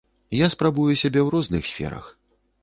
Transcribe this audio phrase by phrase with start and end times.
[0.37, 2.09] Я спрабую сябе ў розных сферах.